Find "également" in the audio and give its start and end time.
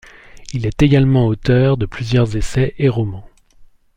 0.81-1.27